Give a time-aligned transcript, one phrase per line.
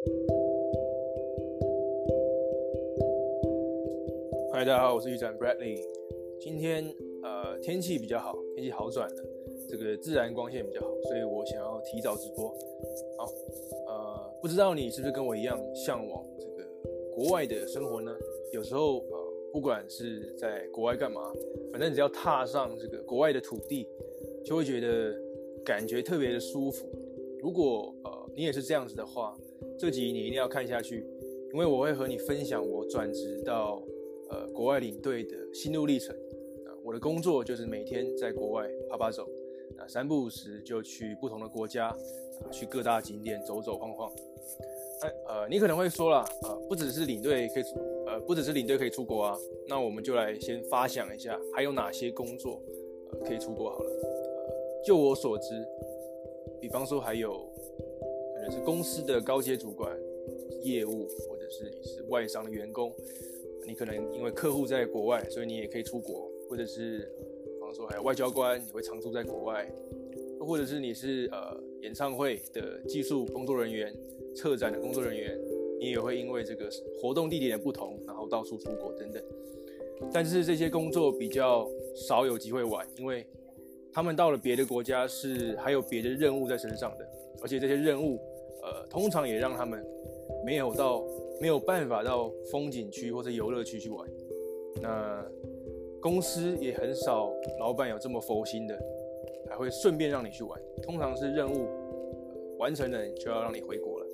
[0.00, 0.06] 嗨，
[4.64, 5.78] 大家好，我是宇展 Bradley。
[6.40, 6.90] 今天
[7.22, 9.22] 呃天气比较好，天气好转了，
[9.68, 12.48] 这个自然光线比较好，所以我想要提早直播。
[13.18, 13.30] 好，
[13.88, 16.66] 呃，不知道你是不是跟我一样向往这个
[17.12, 18.10] 国外的生活呢？
[18.52, 21.30] 有时候呃，不管是在国外干嘛，
[21.70, 23.86] 反正只要踏上这个国外的土地，
[24.46, 25.14] 就会觉得
[25.62, 26.88] 感觉特别的舒服。
[27.42, 27.94] 如果
[28.36, 29.36] 你也是这样子的话，
[29.78, 31.06] 这集你一定要看下去，
[31.52, 33.82] 因为我会和你分享我转职到。
[34.32, 36.14] 呃，国外领队的心路历程
[36.64, 39.24] 啊，我的工作就是每天在国外趴趴走，
[39.76, 41.96] 啊，三不五时就去不同的国家，啊，
[42.48, 44.08] 去各大景点走走晃晃。
[45.00, 47.64] 哎呃，你可能会说了，呃，不只是领队可以，
[48.06, 52.62] 呃，不只是领队可以出国啊，那我们就来先发想一下，还有哪些工作，
[53.10, 53.90] 呃，可以出国好了。
[53.90, 55.66] 呃，就我所知，
[56.60, 57.49] 比方说还有
[58.40, 59.96] 能是公司的高阶主管、
[60.62, 62.92] 业务，或者是你是外商的员工。
[63.66, 67.10] 你可能因为客户在国外，所以你也可以出国，或者是，
[67.44, 69.70] 比方说还有外交官，你会常驻在国外，
[70.40, 73.94] 或者是你是呃演唱会的技术工作人员、
[74.34, 75.38] 策展的工作人员，
[75.78, 76.68] 你也会因为这个
[77.00, 79.22] 活动地点的不同，然后到处出国等等。
[80.12, 83.24] 但是这些工作比较少有机会玩，因为
[83.92, 87.06] 他们到了别的国家是还有别的任务在身上的，
[87.42, 88.18] 而且这些任务
[88.62, 89.84] 呃通常也让他们
[90.44, 91.04] 没有到。
[91.40, 94.06] 没有办法到风景区或者游乐区去玩，
[94.82, 95.26] 那
[95.98, 98.78] 公司也很少，老板有这么佛心的，
[99.48, 100.60] 还会顺便让你去玩。
[100.82, 101.66] 通常是任务
[102.58, 104.06] 完成了，就要让你回国了。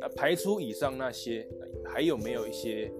[0.00, 1.46] 那排除以上那些，
[1.84, 2.90] 还有没有一些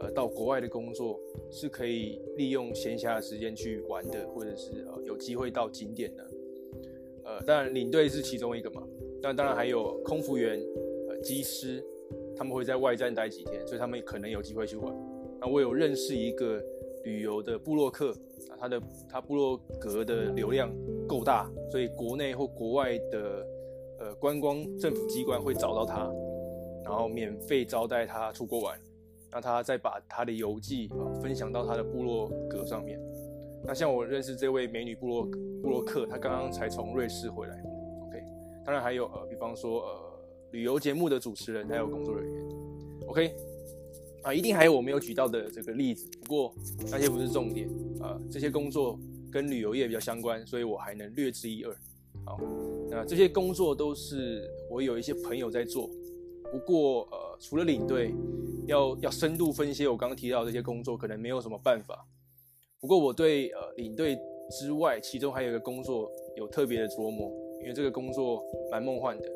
[0.00, 6.26] 呃到国外的工作是可以利用闲暇的时间去玩的，或者是呃有机会到景点的？
[7.24, 8.82] 呃，当然领队是其中一个嘛，
[9.22, 10.60] 但当然还有空服员、
[11.08, 11.82] 呃机师。
[12.34, 14.92] 他们会在外站待几天，所以他们可能有机会去玩。
[15.38, 16.60] 那我有认识一个
[17.04, 18.10] 旅游的部落客
[18.50, 20.72] 啊，他的他部落格的流量
[21.06, 23.46] 够大，所以国内或国外的
[24.00, 26.10] 呃观光政府机关会找到他，
[26.82, 28.80] 然后免费招待他出国玩。
[29.30, 32.98] 那他再把他的游记啊分享到他的部落格上面。
[33.62, 35.22] 那像我认识这位美女部落
[35.62, 37.62] 部落客，她刚刚才从瑞士回来。
[38.64, 40.12] 当然还有呃，比方说呃。
[40.52, 42.44] 旅游节目的主持人还有工作人员
[43.06, 43.34] ，OK，
[44.20, 46.54] 啊，一定还有我没有举到的这个例子，不过
[46.90, 47.66] 那些不是重点
[48.02, 48.98] 啊，这些工作
[49.30, 51.74] 跟旅游业比较相关，所以我还能略知一二。
[52.26, 52.38] 好，
[52.90, 55.88] 那这些工作都是我有一些朋友在做，
[56.50, 58.12] 不过呃，除了领队，
[58.66, 62.06] 要要深度分析我刚刚提到这些工作，可能没有什么办法。
[62.78, 64.18] 不过我对呃领队
[64.50, 69.28] 之外，其中还有一个工作有特别的琢磨，因为这个工作蛮梦幻的。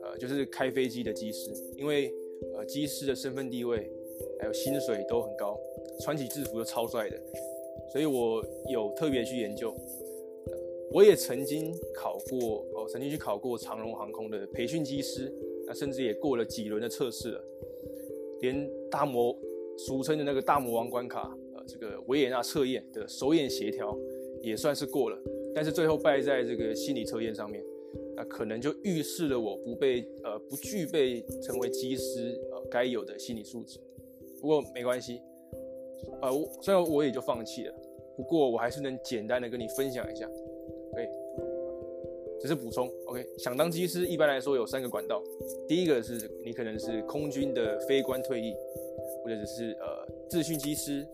[0.00, 2.10] 呃就是开飞机的机师，因为
[2.54, 3.90] 呃，机师的身份地位
[4.38, 5.58] 还有薪水都很高，
[6.00, 7.20] 穿起制服都超帅的，
[7.92, 9.74] 所以我有特别去研究。
[10.92, 15.30] 我也曾经考过，哦，曾经去考过长荣航空的培训机师，
[15.66, 17.44] 那甚至也过了几轮的测试了，
[18.40, 19.36] 连大魔，
[19.76, 23.94] 俗称的那个大魔王关卡，呃，这个维也纳测验的手眼协调
[24.40, 25.20] 也算是过了，
[25.54, 27.62] 但是最后败在这个心理测验上面。
[28.14, 33.78] 那可能就预示了我不被呃不具备成为机师呃该有的心理素质。
[34.40, 35.20] 不过没关系，
[36.20, 37.74] 呃我，虽然我也就放弃了，
[38.16, 40.28] 不过我还是能简单的跟你分享一下。
[40.92, 41.08] OK，
[42.40, 42.92] 只是补充。
[43.06, 45.22] OK，想当机师一般来说有三个管道，
[45.66, 48.54] 第一个是你可能是空军的飞官退役，
[49.24, 51.06] 或者是呃自训机师，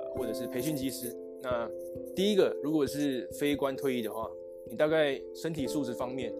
[0.00, 1.14] 呃或者是培训机师。
[1.44, 1.70] 那
[2.16, 4.28] 第一个如果是非官退役的话。
[4.66, 6.32] 你大概身体素质方面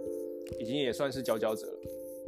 [0.59, 1.79] 已经也算是佼佼者了，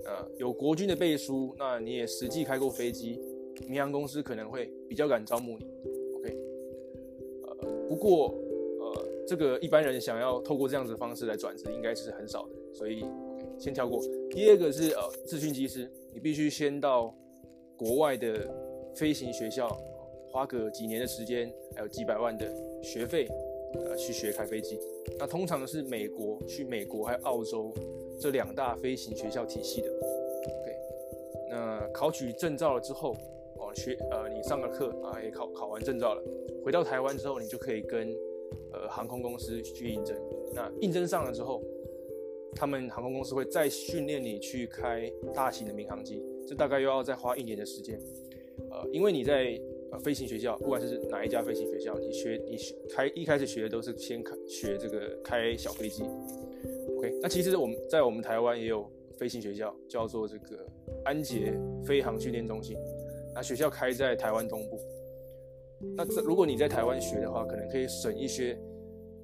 [0.04, 3.18] 呃，有国军的背书，那你也实际开过飞机，
[3.66, 5.64] 民航公司可能会比较敢招募你
[6.16, 6.38] ，OK，
[7.46, 8.34] 呃，不过
[8.78, 13.02] 呃，这个一般人想要透过这样子的方式来转职，应该是很少的，所以
[13.58, 13.98] 先跳过。
[14.30, 17.12] 第二个是呃，咨询机师，你必须先到
[17.74, 18.46] 国外的
[18.94, 19.66] 飞行学校，
[20.30, 22.52] 花个几年的时间，还有几百万的
[22.82, 23.28] 学费。
[23.74, 24.78] 呃，去学开飞机，
[25.18, 27.74] 那通常是美国去美国还有澳洲
[28.18, 29.88] 这两大飞行学校体系的。
[29.88, 30.76] OK，
[31.50, 33.14] 那考取证照了之后，
[33.58, 36.22] 哦，学呃，你上个课啊，也考考完证照了，
[36.64, 38.08] 回到台湾之后，你就可以跟
[38.72, 40.16] 呃航空公司去应征。
[40.54, 41.60] 那应征上了之后，
[42.54, 48.00] 他们航空公司会再训练你去开大型的民航机，这大概又要再花一年的时间。
[48.70, 49.60] 呃，因为你在
[49.92, 56.02] 呃，飞行学校，不管是哪一家飞行学校，你学你学开一开始学的都是先开学这个开小飞机。
[56.96, 60.66] OK，那其实我们在我们台湾也有飞行学校，叫做这个
[61.04, 62.76] 安捷飞航训练中心。
[63.34, 64.80] 那学校开在台湾东部。
[65.94, 68.58] 那这如果你在台湾学的话，可能可以省一些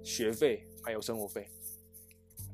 [0.02, 1.46] 学费还有生活费。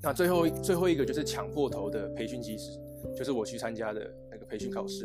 [0.00, 2.78] 那最后最后一个就是抢破头的培训机师，
[3.16, 5.05] 就是我去参加的那个培训考试，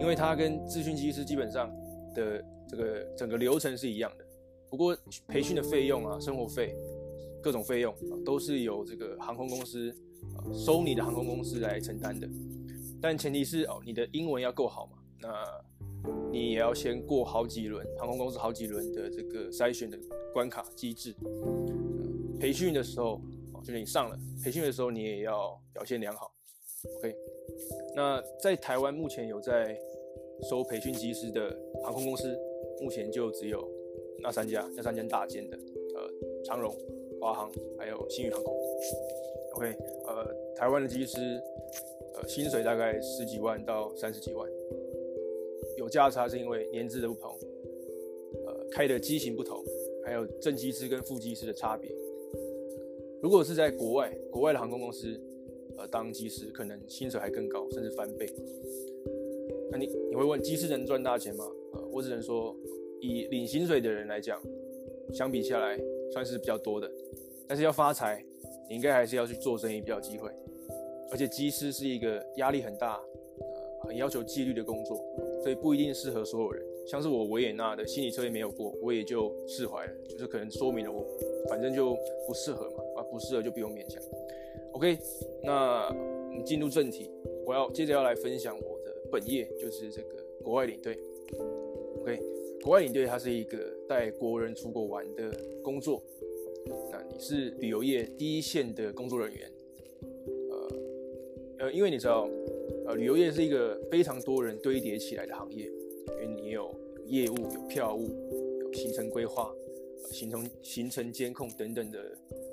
[0.00, 1.70] 因为它跟资讯机师基本上
[2.14, 4.24] 的这个整个流程是一样的。
[4.70, 4.96] 不过
[5.28, 6.74] 培训的费用啊，生活费
[7.42, 9.90] 各种费用啊，都是由这个航空公司
[10.36, 12.28] 啊收你的航空公司来承担的。
[13.00, 14.98] 但前提是哦，你的英文要够好嘛。
[15.20, 15.64] 那
[16.30, 19.98] 你也要先过好几轮航空公司好几轮的这个筛选的
[20.32, 21.14] 关卡机制。
[22.38, 23.22] 培训的时候
[23.52, 26.30] 哦，就是你上了培训的时候，你也要表现良好。
[26.98, 27.16] OK，
[27.94, 29.78] 那在台湾目前有在
[30.48, 32.38] 收培训机师的航空公司，
[32.80, 33.66] 目前就只有
[34.20, 35.56] 那三家，那三间大间的，
[35.94, 36.74] 呃，长荣、
[37.20, 38.54] 华航还有新宇航空。
[39.54, 39.74] OK，
[40.06, 41.40] 呃，台湾的机师，
[42.14, 44.48] 呃，薪水大概十几万到三十几万。
[45.78, 47.30] 有价差是因为年资的不同，
[48.46, 49.64] 呃，开的机型不同，
[50.04, 51.90] 还有正机师跟副机师的差别。
[53.22, 55.18] 如果是在国外，国外的航空公司，
[55.78, 58.26] 呃，当机师可能薪水还更高，甚至翻倍。
[59.76, 61.44] 你你会问，机师能赚大钱吗？
[61.72, 62.54] 呃，我只能说，
[63.00, 64.40] 以领薪水的人来讲，
[65.12, 65.78] 相比下来
[66.12, 66.90] 算是比较多的。
[67.46, 68.24] 但是要发财，
[68.68, 70.30] 你应该还是要去做生意比较机会。
[71.10, 73.00] 而且机师是一个压力很大，
[73.38, 74.96] 呃，很要求纪律的工作。
[75.42, 81.06] 所以不一定适合所有人，像是我维也纳的心理测验没有过，我也就释怀了，就是可能说明了我
[81.50, 81.94] 反正就
[82.26, 84.02] 不适合嘛，啊不适合就不用勉强。
[84.72, 84.98] OK，
[85.42, 87.10] 那我们进入正题，
[87.44, 88.73] 我要接着要来分享我
[89.10, 90.98] 本业，就是这个国外领队。
[92.00, 92.20] OK，
[92.62, 93.58] 国外领队它是一个
[93.88, 96.02] 带国人出国玩的工作，
[96.90, 99.52] 那你是旅游业第一线的工作人员，
[100.50, 102.28] 呃呃，因为你知道。
[102.86, 106.70] 呃，旅游业是一个非常多人堆叠起来的行业，因为你有
[107.06, 108.08] 业务、有票务、
[108.60, 109.50] 有行程规划、
[110.10, 111.98] 行程行程监控等等的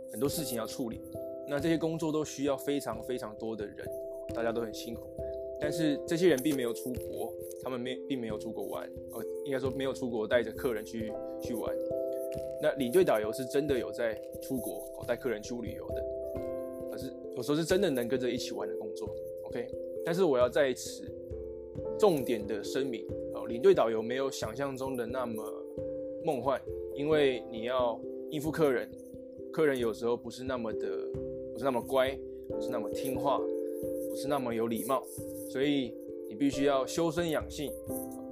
[0.09, 1.01] 很多事情要处理。
[1.49, 3.85] 那这些工作都需要非常非常多的人，
[4.33, 5.01] 大家都很辛苦。
[5.61, 7.31] 但是这些人并没有出国，
[7.61, 11.73] 他们没并没有出国玩，呃，应该说没有出国带着客人去去玩。
[12.61, 16.03] 那领队导游是真的有在出国哦带客人去旅游的，
[16.91, 19.07] 可是有时候是真的能跟着一起玩的工作。
[19.43, 19.67] OK。
[20.03, 21.03] 但是我要在此
[21.99, 23.05] 重点的声明
[23.35, 25.43] 哦，领队导游没有想象中的那么
[26.25, 26.59] 梦幻，
[26.95, 28.89] 因为你要应付客人，
[29.53, 30.87] 客人有时候不是那么的，
[31.53, 32.17] 不是那么乖，
[32.49, 33.39] 不是那么听话，
[34.11, 35.01] 不是那么有礼貌，
[35.49, 35.95] 所以
[36.27, 37.71] 你必须要修身养性，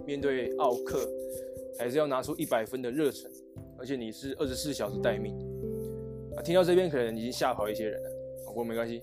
[0.05, 1.09] 面对奥客
[1.77, 3.31] 还是要拿出一百分的热忱，
[3.77, 5.33] 而且你是二十四小时待命。
[6.35, 8.09] 啊，听到这边可能已经吓跑一些人了，
[8.45, 9.01] 不过没关系。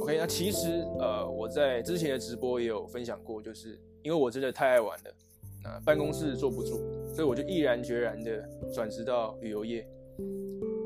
[0.00, 5.14] OK，那其实呃，我在之前的直播也有分享过，就是因为我真的太爱玩了，
[5.62, 6.80] 那办公室坐不住，
[7.14, 8.42] 所以我就毅然决然的
[8.74, 9.86] 转职到旅游业，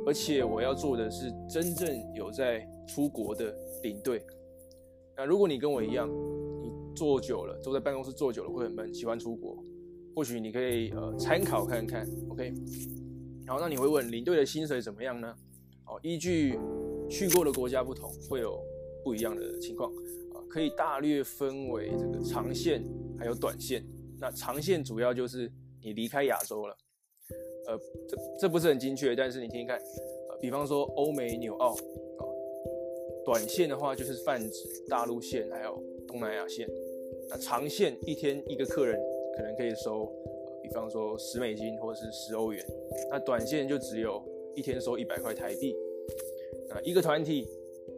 [0.07, 4.23] 而且我要做的是真正有在出国的领队。
[5.17, 6.09] 那如果你跟我一样，
[6.63, 9.63] 你坐久了，坐在办公室坐久了会很闷，喜欢出国，
[10.15, 12.07] 或许你可以呃参考看看。
[12.29, 12.55] OK，
[13.47, 15.35] 好，那你会问领队的薪水怎么样呢？
[15.85, 16.59] 好，依据。
[17.09, 18.61] 去过的国家不同，会有
[19.05, 19.89] 不一样的情况
[20.35, 22.85] 啊，可以大略分为这个长线
[23.17, 23.87] 还有短线。
[24.19, 25.49] 那长线主要就是
[25.81, 26.77] 你离开亚洲了，
[27.69, 31.77] 呃，这这不是很精确，但是你听听看，呃，比方说欧美纽澳，
[33.27, 36.67] 短线的话就是泛指大陆线还有东南亚线。
[37.29, 38.97] 那长线一天一个客人
[39.37, 40.07] 可能可以收，
[40.63, 42.65] 比方说十美金或者是十欧元。
[43.11, 44.23] 那短线就只有
[44.55, 45.75] 一天收一百块台币。
[46.69, 47.49] 那一个团体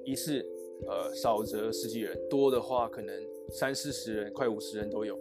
[0.03, 0.45] 一次，
[0.87, 3.15] 呃，少则十几人，多的话可能
[3.51, 5.15] 三四十人，快五十人都有。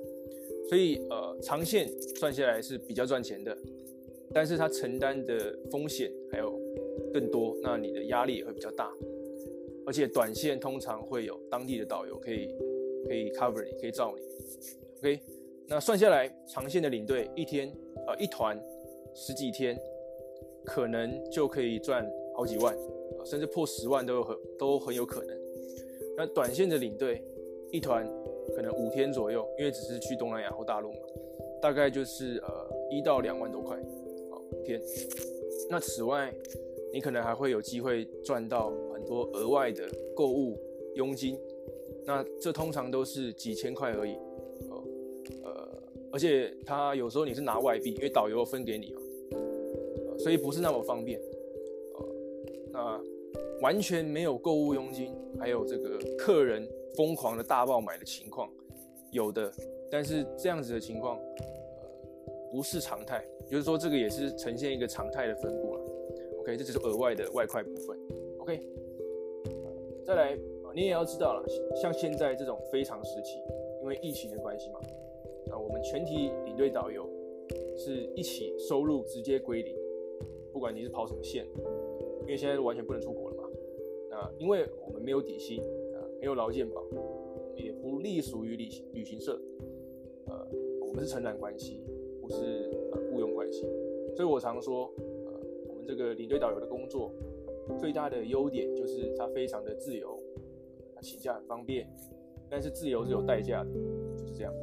[0.69, 3.57] 所以，呃，长线算下来是比较赚钱的，
[4.33, 6.57] 但是它承担的风险还有
[7.13, 8.89] 更多，那你的压力也会比较大。
[9.87, 12.53] 而且短线通常会有当地的导游可以
[13.07, 14.23] 可以 cover 你，可以罩你。
[14.99, 15.21] OK，
[15.65, 17.73] 那算下来，长线的领队一天，
[18.05, 18.61] 呃，一团
[19.15, 19.79] 十几天，
[20.65, 22.77] 可能就可以赚好几万。
[23.25, 25.37] 甚至破十万都有很都很有可能。
[26.15, 27.21] 那短线的领队
[27.71, 28.07] 一团
[28.55, 30.99] 可能五天左右，因为只是去东南亚或大陆嘛，
[31.61, 33.75] 大概就是呃一到两万多块，
[34.29, 34.81] 好，五天。
[35.69, 36.33] 那此外，
[36.93, 38.71] 你可能还会有机会赚到
[39.07, 40.59] 多额外的购物
[40.95, 41.39] 佣金，
[42.05, 44.13] 那这通常都是几千块而已，
[44.69, 44.83] 哦，
[45.43, 49.01] 呃，而且他有时候你是拿外币，因为导游分给你嘛，
[50.19, 51.19] 所以不是那么方便，
[51.95, 52.05] 呃，
[52.71, 53.03] 那。
[53.59, 58.47] 完全没有购物佣金，还有这个客人疯狂的大爆买的情况，
[59.11, 59.51] 有的，
[59.89, 61.89] 但是这样子的情况，呃，
[62.51, 65.81] 不是常态，就是说这个也是呈现一个常态的分布了。
[66.39, 67.97] OK，这只是额外的外快部分。
[68.37, 68.61] OK，
[70.07, 70.39] 再来，
[70.73, 71.45] 你也要知道了，
[71.75, 73.39] 像现在这种非常时期，
[73.81, 74.79] 因为疫情的关系嘛，
[75.45, 77.05] 那我们全体领队导游
[77.75, 79.75] 是一起收入直接归零，
[80.53, 81.45] 不管你是跑什么线，
[82.21, 83.49] 因为现在完全不能出国了嘛。
[84.09, 85.59] 那因为我们没有底薪
[85.93, 85.99] 啊。
[86.21, 86.81] 没有劳健保，
[87.57, 89.37] 也不隶属于旅旅行社，
[90.25, 90.47] 呃，
[90.87, 91.83] 我们是承揽关系，
[92.21, 93.67] 不是呃雇佣关系，
[94.15, 94.89] 所以我常说，
[95.25, 95.33] 呃，
[95.67, 97.11] 我们这个领队导游的工作
[97.77, 100.17] 最大的优点就是它非常的自由，
[100.95, 101.87] 它请假很方便，
[102.49, 103.69] 但是自由是有代价的，
[104.17, 104.53] 就是这样。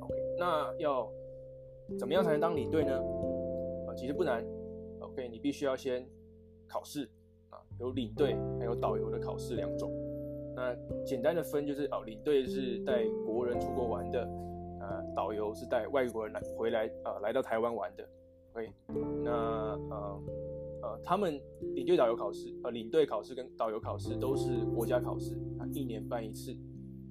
[0.00, 1.10] OK，那要
[1.98, 2.98] 怎么样才能当领队呢？
[3.86, 4.44] 啊、其实不难。
[5.00, 6.06] OK，你必须要先
[6.66, 7.08] 考试
[7.50, 9.90] 啊，有领队还有导游的考试两种。
[10.54, 14.20] 那简单的分就是哦，领队是带国人出国玩的，
[14.80, 18.08] 呃，导游是带外国人来回来、呃，来到台湾玩的。
[18.52, 18.72] OK，
[19.22, 19.32] 那
[19.90, 20.22] 呃
[20.86, 21.40] 呃，他们
[21.74, 26.56] 领队导游考试，呃，领队考试跟导游考试都是国家考试，啊，一年办一次，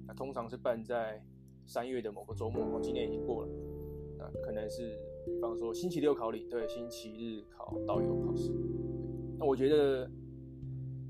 [0.06, 1.22] 那通常是办在
[1.66, 3.48] 三月的某个周末，哦，今年已经过了，
[4.16, 8.50] 那可能是比方说星期六考领队，星期日考导游考试。
[9.38, 10.10] 那我觉得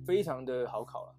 [0.05, 1.15] 非常的好考了。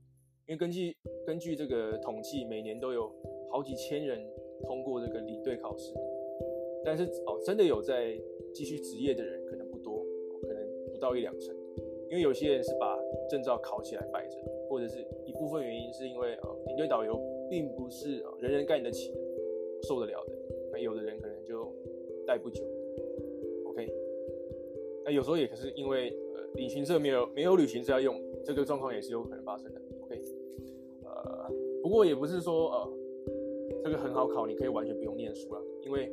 [0.47, 3.09] 因为根据根据这个统计，每年都有
[3.49, 4.19] 好几千人
[4.65, 5.93] 通过这个领队考试，
[6.83, 8.19] 但是哦，真的有在
[8.53, 9.45] 继续职业的人
[10.97, 11.55] 不，到一两成。
[12.09, 12.97] 因为有些人是把
[13.29, 14.37] 证照考起来摆着，
[14.69, 19.19] 或者是一部分原因是因为呃，领队导游并不是人人干得起的，
[19.83, 20.33] 受得了的。
[20.71, 21.69] 那有的人可能就
[22.25, 22.63] 待不久。
[23.65, 23.93] OK，
[25.03, 29.81] 那有时候也可是因为呃，旅行社没有没有旅行社要用，这个状况也是有可能发生的。
[30.03, 30.21] OK，
[31.03, 31.51] 呃
[31.83, 32.93] 不过也不是说呃，
[33.83, 36.09] 这个很好考，你可以完全不用念书了，因为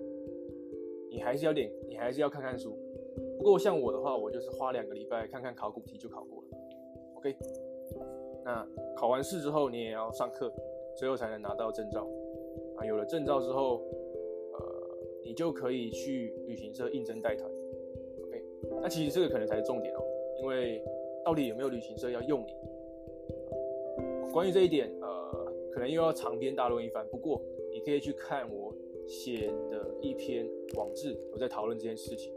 [1.08, 2.76] 你还是要点，你还是要看看书。
[3.44, 6.48] 不过像我的话，我就是花两个礼拜看看考古题就考过了。
[7.16, 7.36] OK，
[8.42, 10.50] 那考完试之后，你也要上课，
[10.96, 12.08] 最后才能拿到证照。
[12.76, 13.82] 啊，有了证照之后，
[14.54, 17.46] 呃，你就可以去旅行社应征带团。
[18.22, 18.42] OK，
[18.80, 20.02] 那其实这个可能才是重点哦，
[20.40, 20.82] 因为
[21.22, 24.32] 到底有没有旅行社要用你？
[24.32, 25.52] 关于这一点，呃。
[25.70, 28.72] 可能又要长篇大论一番，不过你可以去看我
[29.08, 32.32] 写的一篇网志，我在讨论这件事情，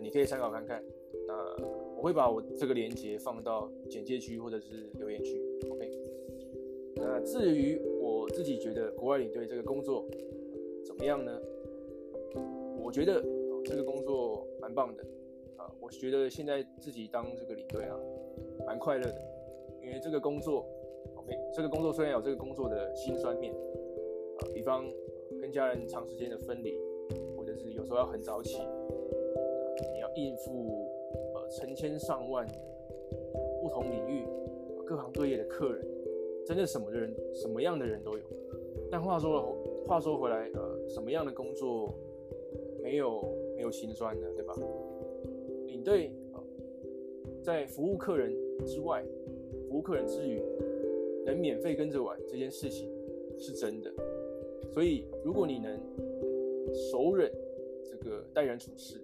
[0.00, 0.82] 你可以参考看看。
[1.26, 1.34] 那
[1.96, 5.40] 我会把我这个链接放到简介区或者是留言区
[5.70, 5.90] ，OK。
[6.96, 10.04] 那至于我自己觉得国外领队这个工作
[10.84, 11.38] 怎么样呢？
[12.82, 13.22] 我觉得
[13.64, 15.04] 这个工作蛮棒的
[15.56, 17.94] 啊，我觉得现在自己当这个领队啊，
[18.66, 19.20] 蛮快乐的，
[19.82, 20.64] 因为这个工作
[21.14, 21.36] ，OK，。
[21.54, 24.90] 这个工作虽然有这个工作的辛酸面，啊，比方
[25.40, 26.80] 跟家人长时间的分离，
[27.36, 28.56] 或者是有时候要很早起，
[29.92, 30.88] 你要应付
[31.34, 32.46] 呃成千上万
[33.62, 34.24] 不同领域、
[34.86, 35.86] 各行各业的客人，
[36.44, 38.24] 真的什么的人、什么样的人都有。
[38.90, 39.56] 但话说了，
[39.86, 41.94] 话说回来，呃，什么样的工作
[42.82, 43.22] 没有
[43.56, 44.54] 没有辛酸的，对吧？
[45.66, 46.42] 领队啊，
[47.42, 48.32] 在服务客人
[48.64, 49.04] 之外，
[49.68, 50.42] 服务客人之余。
[51.26, 52.90] 能免费跟着玩这件事情
[53.36, 53.92] 是真的，
[54.72, 55.78] 所以如果你能
[56.72, 57.30] 手忍
[57.84, 58.98] 这个待人处事，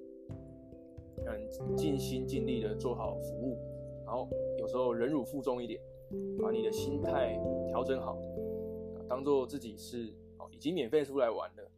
[1.26, 3.58] 嗯，尽心尽力的做好服务，
[4.04, 4.28] 然后
[4.58, 5.80] 有时候忍辱负重一点，
[6.40, 7.38] 把你的心态
[7.68, 8.18] 调整好，
[9.08, 11.70] 当做自己是哦已经免费出来玩了，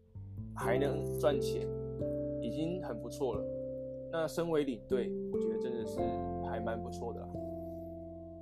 [0.55, 1.67] 还能赚钱，
[2.41, 3.45] 已经很不错了。
[4.11, 5.99] 那身为领队，我觉得真的是
[6.49, 7.29] 还蛮不错的啦。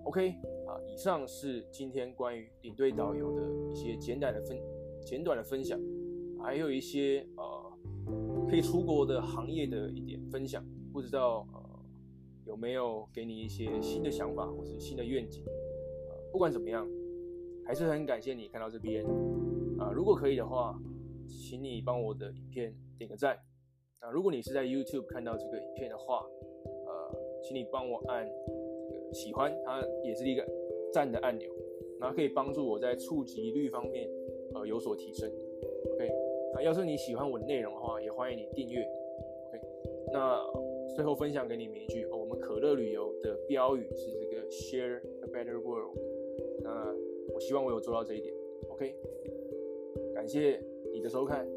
[0.04, 0.28] OK
[0.66, 0.78] 啊。
[0.86, 3.42] 以上是今天关于领队导游的
[3.72, 4.56] 一些简短的分
[5.04, 5.80] 简短的分享，
[6.38, 7.72] 还有一些呃
[8.48, 10.64] 可以出国的行业的一点分享，
[10.94, 11.60] 不知道呃
[12.46, 15.42] 有没有给你一些新的想法或是新的愿景？
[16.08, 16.88] 呃，不管怎么样，
[17.66, 19.04] 还是很感谢你看到这边
[19.76, 20.80] 啊，如果可以的话，
[21.26, 23.36] 请你帮我的影片点个赞
[23.98, 26.24] 啊，如果你是在 YouTube 看到这个影片的话，
[26.86, 28.24] 呃，请你帮我按
[28.88, 30.46] 这个喜欢，它也是一个。
[30.92, 31.50] 赞的按钮，
[31.98, 34.08] 然后可以帮助我在触及率方面，
[34.54, 35.28] 呃，有所提升。
[35.92, 36.08] OK，
[36.54, 38.80] 那要是你喜欢我的内容的话，也欢迎你订阅。
[39.48, 39.60] OK，
[40.12, 40.38] 那
[40.94, 45.98] 最后分享给你们一句，哦，我们可乐旅游的标语是这个 Share a better world。
[46.62, 46.94] 那
[47.32, 48.34] 我希望我有做到这一点。
[48.68, 48.94] OK，
[50.14, 51.48] 感谢你的收看，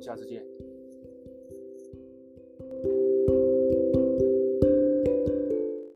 [0.00, 0.44] 下次见。